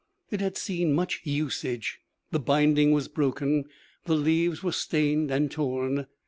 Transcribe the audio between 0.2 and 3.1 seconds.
It had seen much usage; the binding was